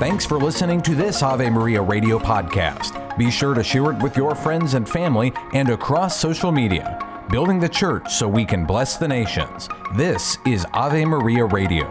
[0.00, 3.18] Thanks for listening to this Ave Maria radio podcast.
[3.18, 7.26] Be sure to share it with your friends and family and across social media.
[7.28, 9.68] Building the church so we can bless the nations.
[9.96, 11.84] This is Ave Maria Radio.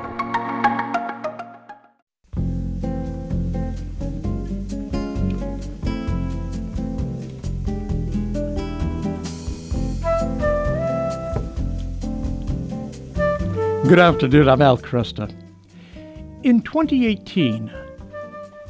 [13.87, 14.49] Good afternoon.
[14.49, 15.31] I'm Al Kresta.
[16.41, 17.71] In 2018,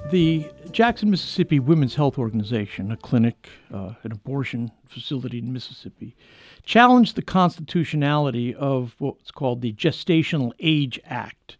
[0.09, 6.15] the Jackson, Mississippi Women's Health Organization, a clinic, uh, an abortion facility in Mississippi,
[6.63, 11.57] challenged the constitutionality of what's called the Gestational Age Act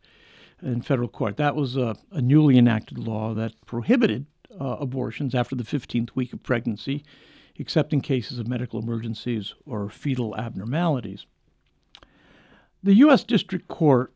[0.62, 1.38] in federal court.
[1.38, 4.26] That was a, a newly enacted law that prohibited
[4.59, 7.04] uh, abortions after the 15th week of pregnancy,
[7.56, 11.26] except in cases of medical emergencies or fetal abnormalities.
[12.81, 13.23] The U.S.
[13.23, 14.14] District Court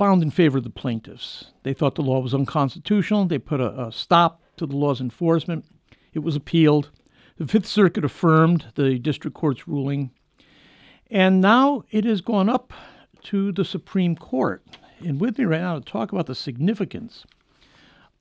[0.00, 1.52] found in favor of the plaintiffs.
[1.62, 3.26] They thought the law was unconstitutional.
[3.26, 5.66] They put a, a stop to the law's enforcement.
[6.14, 6.90] It was appealed.
[7.36, 10.10] The Fifth Circuit affirmed the district court's ruling.
[11.10, 12.72] And now it has gone up
[13.24, 14.64] to the Supreme Court.
[15.00, 17.26] And with me right now to talk about the significance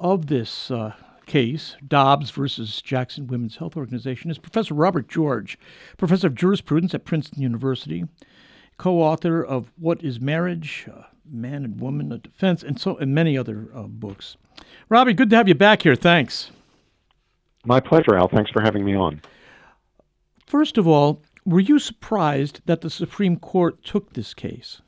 [0.01, 0.95] of this uh,
[1.27, 5.57] case, Dobbs versus Jackson Women's Health Organization, is Professor Robert George,
[5.95, 8.03] professor of jurisprudence at Princeton University,
[8.79, 10.87] co author of What is Marriage?
[10.91, 14.35] Uh, Man and Woman, a Defense, and so and many other uh, books.
[14.89, 15.95] Robbie, good to have you back here.
[15.95, 16.49] Thanks.
[17.65, 18.27] My pleasure, Al.
[18.27, 19.21] Thanks for having me on.
[20.47, 24.81] First of all, were you surprised that the Supreme Court took this case?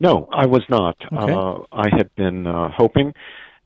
[0.00, 0.96] No, I was not.
[1.12, 1.32] Okay.
[1.32, 3.14] Uh, I had been uh, hoping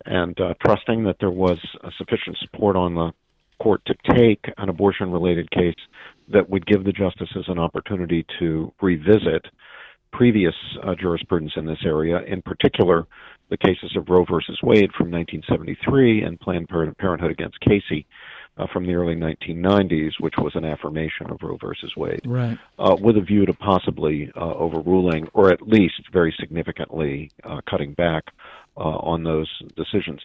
[0.04, 1.58] and uh, trusting that there was
[1.96, 3.12] sufficient support on the
[3.62, 5.74] court to take an abortion related case
[6.30, 9.46] that would give the justices an opportunity to revisit
[10.12, 13.06] previous uh, jurisprudence in this area, in particular
[13.50, 18.06] the cases of Roe versus Wade from 1973 and Planned Parenthood against Casey
[18.58, 22.58] uh, from the early 1990s, which was an affirmation of Roe versus Wade, right.
[22.78, 27.94] uh, with a view to possibly uh, overruling or at least very significantly uh, cutting
[27.94, 28.24] back
[28.76, 30.20] uh, on those decisions.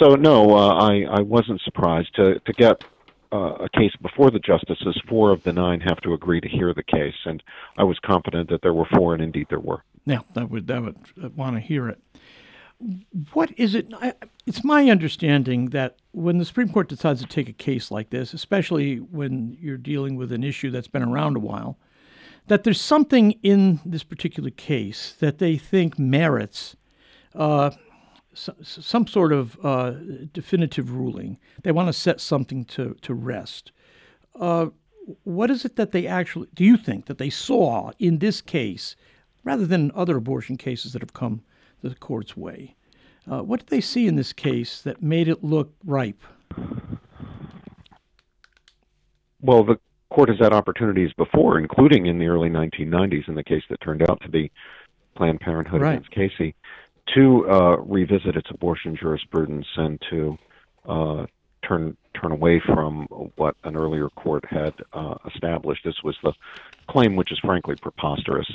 [0.00, 2.84] So no, I, I wasn't surprised to to get
[3.32, 6.82] a case before the justices, four of the nine have to agree to hear the
[6.82, 7.42] case, and
[7.76, 9.82] I was confident that there were four, and indeed there were.
[10.04, 10.96] Yeah, I would, I would
[11.36, 11.98] want to hear it.
[13.32, 13.92] What is it?
[14.00, 14.12] I,
[14.46, 18.34] it's my understanding that when the Supreme Court decides to take a case like this,
[18.34, 21.78] especially when you're dealing with an issue that's been around a while,
[22.48, 26.76] that there's something in this particular case that they think merits
[27.34, 27.70] uh,
[28.36, 29.92] some sort of uh,
[30.32, 31.38] definitive ruling.
[31.62, 33.72] They want to set something to, to rest.
[34.38, 34.66] Uh,
[35.24, 38.96] what is it that they actually, do you think, that they saw in this case,
[39.44, 41.42] rather than other abortion cases that have come
[41.82, 42.76] the court's way?
[43.30, 46.22] Uh, what did they see in this case that made it look ripe?
[49.40, 49.78] Well, the
[50.10, 54.08] court has had opportunities before, including in the early 1990s in the case that turned
[54.08, 54.50] out to be
[55.16, 55.92] Planned Parenthood right.
[55.92, 56.54] against Casey
[57.14, 60.38] to uh, revisit its abortion jurisprudence and to
[60.88, 61.26] uh,
[61.66, 63.06] turn turn away from
[63.36, 65.82] what an earlier court had uh, established.
[65.84, 66.32] This was the
[66.88, 68.46] claim, which is frankly preposterous,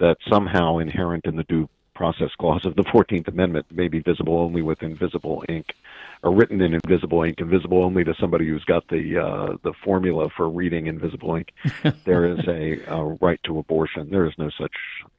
[0.00, 4.38] that somehow inherent in the due process clause of the 14th Amendment may be visible
[4.38, 5.74] only with invisible ink,
[6.22, 10.28] or written in invisible ink, invisible only to somebody who's got the uh, the formula
[10.36, 11.52] for reading invisible ink.
[12.04, 14.10] there is a, a, right to abortion.
[14.10, 14.72] There is no such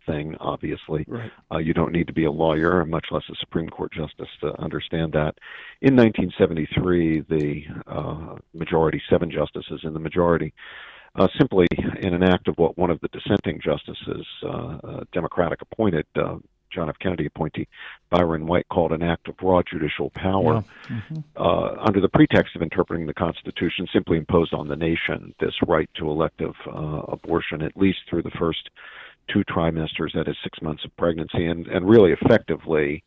[0.05, 1.05] thing, obviously.
[1.07, 1.31] Right.
[1.51, 4.59] Uh, you don't need to be a lawyer, much less a Supreme Court justice, to
[4.61, 5.35] understand that.
[5.81, 10.53] In 1973, the uh, majority, seven justices in the majority,
[11.15, 11.67] uh, simply
[12.01, 16.35] in an act of what one of the dissenting justices, uh, uh, Democratic appointed uh,
[16.75, 16.99] John F.
[16.99, 17.67] Kennedy appointee
[18.09, 20.97] Byron White called an act of raw judicial power yeah.
[20.97, 21.19] mm-hmm.
[21.37, 25.89] uh, under the pretext of interpreting the Constitution, simply imposed on the nation this right
[25.95, 28.69] to elective uh, abortion, at least through the first
[29.31, 33.03] two trimesters, that is six months of pregnancy, and, and really effectively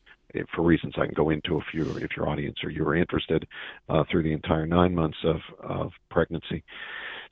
[0.54, 3.46] for reasons I can go into if you if your audience or you are interested,
[3.88, 6.62] uh, through the entire nine months of of pregnancy.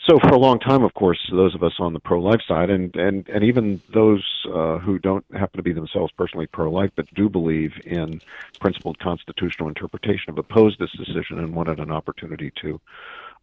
[0.07, 2.95] So for a long time, of course, those of us on the pro-life side, and
[2.97, 7.29] and and even those uh, who don't happen to be themselves personally pro-life, but do
[7.29, 8.21] believe in
[8.61, 12.81] principled constitutional interpretation, have opposed this decision and wanted an opportunity to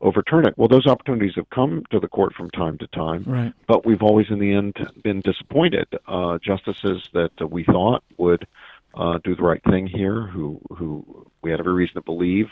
[0.01, 0.53] overturn it.
[0.57, 3.53] Well, those opportunities have come to the court from time to time, right.
[3.67, 5.87] but we've always, in the end, been disappointed.
[6.07, 8.45] Uh, justices that uh, we thought would
[8.93, 12.47] uh, do the right thing here, who who we had every reason to believe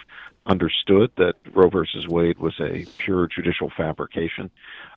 [0.45, 4.49] understood that Roe versus Wade was a pure judicial fabrication,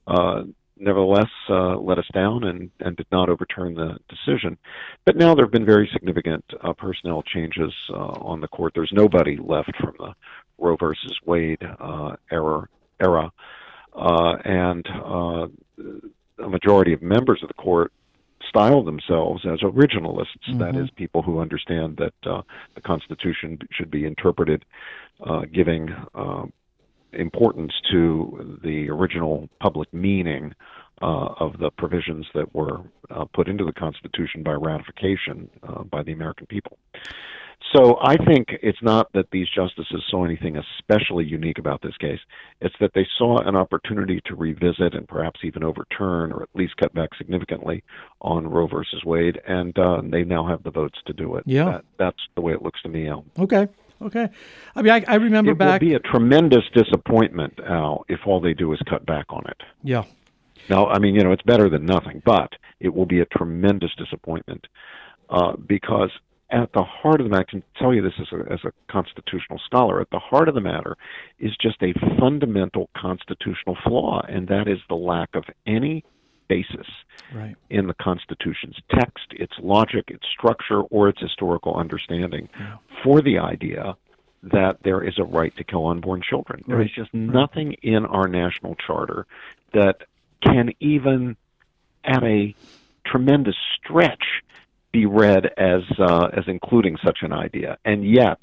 [0.07, 0.45] uh,
[0.79, 4.57] nevertheless uh, let us down and, and did not overturn the decision.
[5.05, 8.73] But now there have been very significant uh, personnel changes uh, on the court.
[8.75, 10.15] There's nobody left from the
[10.59, 12.69] Roe versus Wade uh, era,
[13.01, 13.33] era.
[13.95, 15.47] Uh, and uh,
[16.43, 17.93] a majority of members of the court
[18.55, 20.45] style themselves as originalists.
[20.49, 20.59] Mm-hmm.
[20.59, 22.43] That is, people who understand that uh,
[22.75, 24.65] the Constitution should be interpreted,
[25.27, 26.45] uh, giving uh,
[27.13, 30.55] importance to the original public meaning
[31.03, 32.81] uh, of the provisions that were
[33.11, 36.79] uh, put into the Constitution by ratification uh, by the American people.
[37.73, 42.21] So I think it's not that these justices saw anything especially unique about this case.
[42.61, 46.77] It's that they saw an opportunity to revisit and perhaps even overturn, or at least
[46.77, 47.83] cut back significantly
[48.21, 51.45] on Roe versus Wade, and uh, they now have the votes to do it.
[51.47, 53.25] Yeah, that, that's the way it looks to me, Al.
[53.39, 53.67] Okay.
[54.03, 54.29] Okay.
[54.75, 55.81] I mean, I, I remember it back.
[55.81, 59.45] It will be a tremendous disappointment, Al, if all they do is cut back on
[59.47, 59.57] it.
[59.83, 60.05] Yeah.
[60.69, 63.91] Now, I mean, you know, it's better than nothing, but it will be a tremendous
[63.97, 64.67] disappointment
[65.31, 66.11] uh, because
[66.55, 68.73] at the heart of the matter, I can tell you this as a, as a
[68.91, 70.97] constitutional scholar, at the heart of the matter
[71.41, 76.05] is just a fundamental constitutional flaw, and that is the lack of any
[76.47, 76.87] basis
[77.35, 77.57] right.
[77.71, 82.77] in the Constitution's text, its logic, its structure, or its historical understanding yeah.
[83.03, 83.97] for the idea
[84.45, 86.63] that there is a right to kill unborn children.
[86.67, 86.77] Right.
[86.77, 89.27] There is just nothing in our national charter
[89.73, 90.03] that
[90.41, 91.37] can even,
[92.05, 92.55] at a
[93.05, 94.43] tremendous stretch,
[94.95, 97.77] be read as uh, as including such an idea.
[97.85, 98.39] And yet,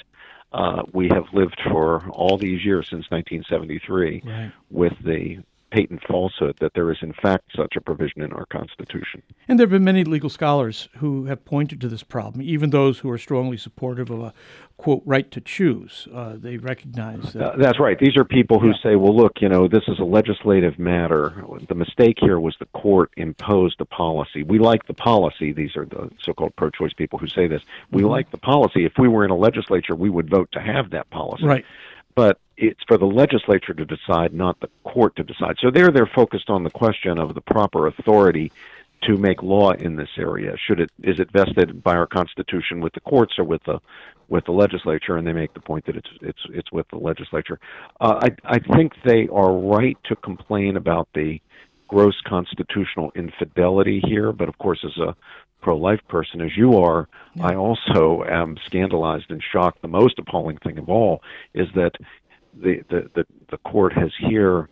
[0.52, 4.52] uh, we have lived for all these years since 1973 right.
[4.70, 5.38] with the
[5.72, 9.24] patent falsehood that there is, in fact, such a provision in our Constitution.
[9.48, 13.00] And there have been many legal scholars who have pointed to this problem, even those
[13.00, 14.34] who are strongly supportive of a,
[14.78, 16.08] quote, right to choose.
[16.14, 17.54] Uh, they recognize that.
[17.54, 17.98] Uh, that's right.
[18.00, 18.84] These are people who yeah.
[18.84, 21.44] say, well, look, you know, this is a legislative matter.
[21.68, 24.44] The mistake here was the court imposed a policy.
[24.44, 25.54] We like the policy.
[25.54, 27.62] These are the so called pro choice people who say this.
[27.92, 28.12] We mm-hmm.
[28.12, 28.86] like the policy.
[28.86, 31.46] If we were in a legislature, we would vote to have that policy.
[31.46, 31.66] Right
[32.16, 35.56] but it's for the legislature to decide, not the court to decide.
[35.60, 38.52] So there, they're focused on the question of the proper authority
[39.04, 40.56] to make law in this area.
[40.68, 43.80] Should it is it vested by our Constitution with the courts or with the
[44.30, 45.18] with the legislature?
[45.18, 47.60] And they make the point that it's it's it's with the legislature.
[48.00, 51.42] Uh, I I think they are right to complain about the
[51.92, 55.14] gross constitutional infidelity here, but of course, as a
[55.62, 57.48] pro-life person as you are, yeah.
[57.48, 59.82] I also am scandalized and shocked.
[59.82, 61.22] The most appalling thing of all
[61.54, 61.92] is that
[62.54, 64.70] the the the, the court has here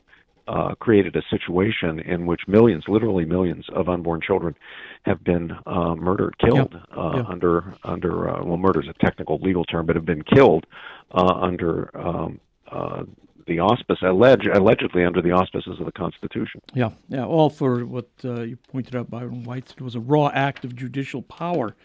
[0.48, 4.56] uh, created a situation in which millions, literally millions, of unborn children
[5.04, 6.98] have been uh, murdered, killed yep.
[6.98, 7.26] Uh, yep.
[7.28, 10.66] under under uh, well, murder is a technical legal term, but have been killed
[11.12, 12.40] uh, under um,
[12.72, 13.04] uh,
[13.48, 16.62] the auspice, alleged, allegedly under the auspices of the Constitution.
[16.74, 20.32] Yeah, yeah, all for what uh, you pointed out, Byron White, it was a raw
[20.34, 21.76] act of judicial power.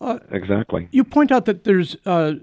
[0.00, 0.88] Uh, exactly.
[0.92, 2.34] You point out that there's uh,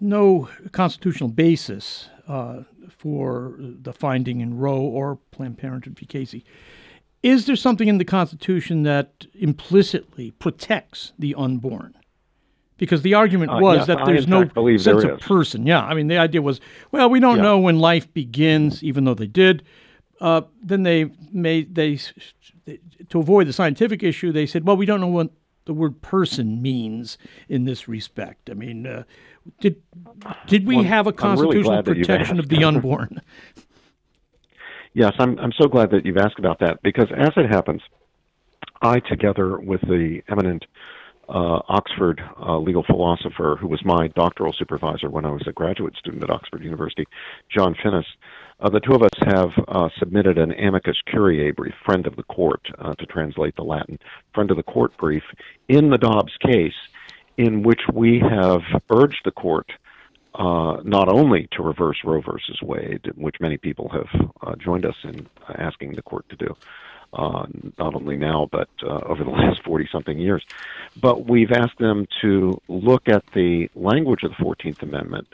[0.00, 6.06] no constitutional basis uh, for the finding in Roe or Planned Parenthood v.
[6.06, 6.44] Casey.
[7.22, 11.94] Is there something in the Constitution that implicitly protects the unborn?
[12.80, 14.48] Because the argument uh, was uh, yes, that there's no
[14.78, 15.66] sense of person.
[15.66, 16.60] Yeah, I mean the idea was,
[16.90, 17.42] well, we don't yeah.
[17.42, 19.62] know when life begins, even though they did.
[20.20, 21.98] Uh, then they made they
[23.08, 25.30] to avoid the scientific issue, they said, well, we don't know what
[25.66, 27.18] the word person means
[27.48, 28.50] in this respect.
[28.50, 29.04] I mean, uh,
[29.60, 29.80] did
[30.46, 33.20] did we well, have a constitutional really protection of the unborn?
[34.94, 37.82] yes, I'm I'm so glad that you've asked about that because as it happens,
[38.80, 40.64] I, together with the eminent
[41.30, 45.96] uh, Oxford uh, legal philosopher who was my doctoral supervisor when I was a graduate
[45.96, 47.06] student at Oxford University,
[47.48, 48.04] John Finnis.
[48.58, 52.24] Uh, the two of us have uh, submitted an amicus curiae brief, friend of the
[52.24, 53.98] court, uh, to translate the Latin,
[54.34, 55.22] friend of the court brief,
[55.68, 56.74] in the Dobbs case,
[57.36, 59.70] in which we have urged the court
[60.34, 64.96] uh, not only to reverse Roe versus Wade, which many people have uh, joined us
[65.04, 66.56] in asking the court to do,
[67.12, 67.46] uh,
[67.78, 70.44] not only now but uh, over the last 40 something years.
[71.00, 75.28] But we've asked them to look at the language of the 14th Amendment,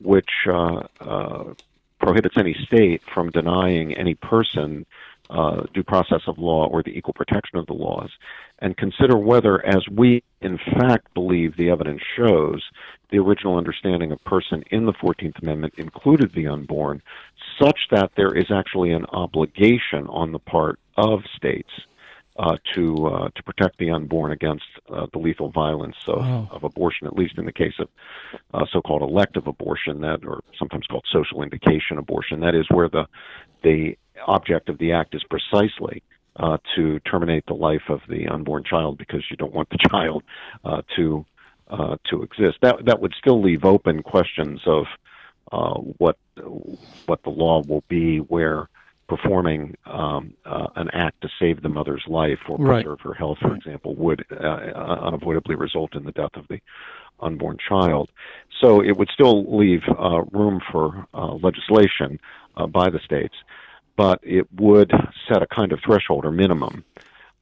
[0.00, 1.54] which uh, uh,
[1.98, 4.86] prohibits any state from denying any person
[5.28, 8.10] uh, due process of law or the equal protection of the laws,
[8.60, 12.62] and consider whether, as we in fact believe the evidence shows,
[13.10, 17.02] the original understanding of person in the 14th Amendment included the unborn,
[17.60, 21.70] such that there is actually an obligation on the part of states
[22.38, 26.48] uh, to uh, to protect the unborn against uh, the lethal violence of, wow.
[26.50, 27.88] of abortion, at least in the case of
[28.52, 32.40] uh, so-called elective abortion, that or sometimes called social indication abortion.
[32.40, 33.06] That is where the
[33.62, 36.02] the object of the act is precisely
[36.36, 40.22] uh, to terminate the life of the unborn child because you don't want the child
[40.64, 41.24] uh, to
[41.68, 42.58] uh, to exist.
[42.62, 44.84] That that would still leave open questions of
[45.52, 46.18] uh, what
[47.06, 48.68] what the law will be where
[49.08, 52.84] performing um, uh, an act to save the mother's life or Right.
[52.84, 56.60] preserve her health, for example, would uh, unavoidably result in the death of the
[57.20, 58.10] unborn child.
[58.60, 62.18] So it would still leave uh, room for uh, legislation
[62.56, 63.34] uh, by the states,
[63.96, 64.92] but it would
[65.28, 66.84] set a kind of threshold or minimum.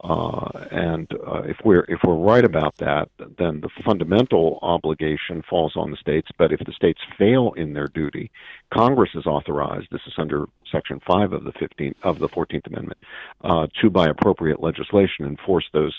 [0.04, 3.08] Uh, and uh, if we're if we're right about that,
[3.38, 6.28] then the fundamental obligation falls on the states.
[6.36, 8.30] But if the states fail in their duty,
[8.70, 9.86] Congress is authorized.
[9.90, 12.98] This is under Section Five of the 15th of the Fourteenth Amendment
[13.42, 15.94] uh, to, by appropriate legislation, enforce those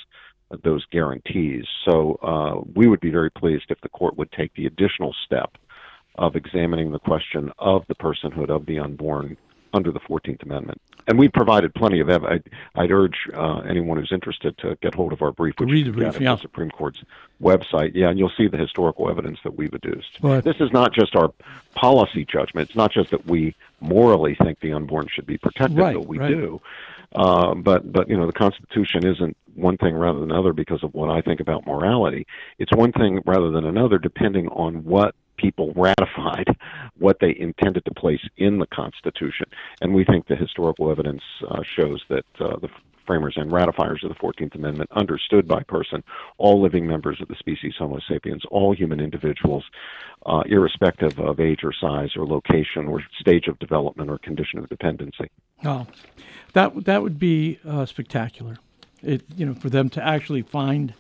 [0.64, 1.66] those guarantees.
[1.84, 5.58] So uh, we would be very pleased if the court would take the additional step
[6.20, 9.36] of examining the question of the personhood of the unborn
[9.76, 10.82] under the 14th Amendment.
[11.08, 12.44] And we provided plenty of evidence.
[12.76, 15.88] I'd, I'd urge uh, anyone who's interested to get hold of our brief, which read
[15.88, 16.36] the brief, yeah.
[16.36, 17.04] the Supreme Court's
[17.42, 17.92] website.
[17.94, 20.22] Yeah, and you'll see the historical evidence that we've adduced.
[20.22, 21.32] Well, this is not just our
[21.76, 22.70] policy judgment.
[22.70, 26.18] It's not just that we morally think the unborn should be protected, Right, though we
[26.18, 26.30] right.
[26.30, 26.62] do.
[27.14, 30.94] Uh, but but you know the Constitution isn't one thing rather than another because of
[30.94, 32.28] what I think about morality.
[32.60, 36.48] It's one thing rather than another depending on what people ratified,
[36.98, 39.46] what they intended to place in the Constitution,
[39.82, 42.70] and we think the historical evidence uh, shows that uh, the
[43.06, 46.04] framers and ratifiers of the 14th Amendment understood by person
[46.38, 49.64] all living members of the species Homo sapiens, all human individuals,
[50.26, 54.68] uh, irrespective of age or size or location or stage of development or condition of
[54.70, 55.30] dependency.
[55.64, 55.88] Oh,
[56.54, 58.58] that that would be uh, spectacular.
[59.04, 60.94] It you know for them to actually find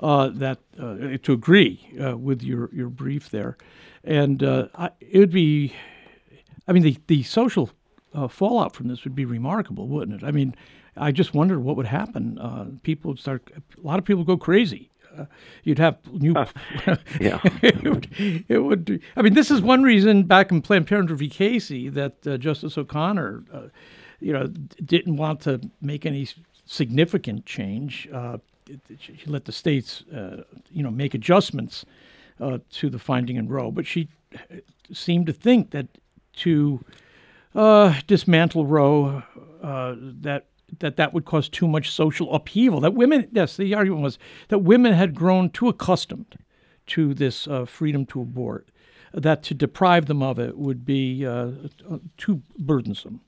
[0.00, 3.56] uh, that uh, to agree uh, with your your brief there,
[4.02, 5.72] and uh, I, it would be.
[6.66, 7.70] I mean, the the social
[8.14, 10.26] uh, fallout from this would be remarkable, wouldn't it?
[10.26, 10.54] I mean,
[10.96, 12.38] I just wondered what would happen.
[12.38, 13.50] Uh, people would start.
[13.56, 14.90] A lot of people go crazy.
[15.16, 15.26] Uh,
[15.62, 16.34] you'd have new.
[17.20, 17.40] Yeah.
[17.62, 18.08] it, would,
[18.48, 19.00] it would.
[19.16, 21.28] I mean, this is one reason back in Planned Parenthood v.
[21.28, 23.62] Casey that uh, Justice O'Connor, uh,
[24.20, 26.28] you know, d- didn't want to make any
[26.66, 28.08] significant change.
[28.12, 28.38] Uh,
[28.98, 31.84] she let the states, uh, you know, make adjustments
[32.40, 34.56] uh, to the finding in Roe, but she uh,
[34.92, 35.86] seemed to think that
[36.36, 36.84] to
[37.54, 39.22] uh, dismantle Roe,
[39.62, 40.46] uh, that
[40.80, 42.80] that that would cause too much social upheaval.
[42.80, 44.18] That women, yes, the argument was
[44.48, 46.36] that women had grown too accustomed
[46.86, 48.68] to this uh, freedom to abort,
[49.12, 51.20] that to deprive them of it would be
[52.16, 53.20] too burdensome.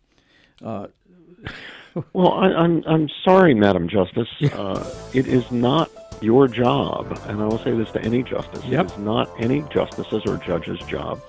[2.13, 4.29] Well, I, I'm I'm sorry, Madam Justice.
[4.53, 8.65] Uh, it is not your job, and I will say this to any justice.
[8.65, 8.87] Yep.
[8.87, 11.21] It is not any justice's or judge's job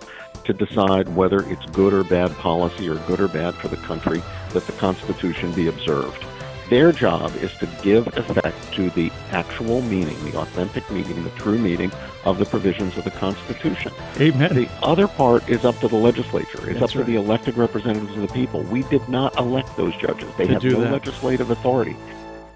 [0.44, 4.22] to decide whether it's good or bad policy or good or bad for the country
[4.52, 6.26] that the Constitution be observed.
[6.70, 11.58] Their job is to give effect to the actual meaning, the authentic meaning, the true
[11.58, 11.92] meaning
[12.26, 13.94] of the provisions of the Constitution.
[14.20, 14.54] Amen.
[14.54, 16.70] The other part is up to the legislature.
[16.70, 17.08] It's That's up to right.
[17.08, 18.64] the elected representatives of the people.
[18.64, 20.30] We did not elect those judges.
[20.38, 20.92] They To have no that.
[20.92, 21.96] legislative authority.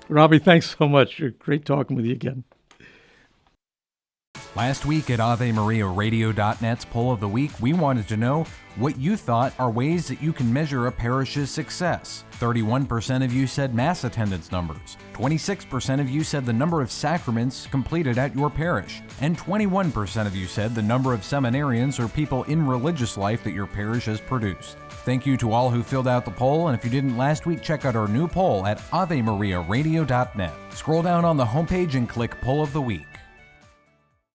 [0.09, 1.21] Robbie, thanks so much.
[1.39, 2.43] Great talking with you again.
[4.53, 9.53] Last week at AveMariaRadio.net's poll of the week, we wanted to know what you thought
[9.57, 12.25] are ways that you can measure a parish's success.
[12.33, 17.65] 31% of you said mass attendance numbers, 26% of you said the number of sacraments
[17.67, 22.43] completed at your parish, and 21% of you said the number of seminarians or people
[22.43, 24.75] in religious life that your parish has produced.
[25.05, 27.61] Thank you to all who filled out the poll, and if you didn't last week,
[27.61, 30.53] check out our new poll at AveMariaRadio.net.
[30.71, 33.05] Scroll down on the homepage and click Poll of the Week.